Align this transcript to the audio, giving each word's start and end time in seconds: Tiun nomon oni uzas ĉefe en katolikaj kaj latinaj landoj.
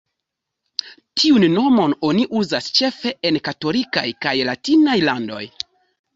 Tiun 1.21 1.45
nomon 1.57 1.93
oni 2.09 2.25
uzas 2.39 2.71
ĉefe 2.81 3.13
en 3.31 3.39
katolikaj 3.49 4.05
kaj 4.27 4.35
latinaj 4.51 4.99
landoj. 5.07 5.45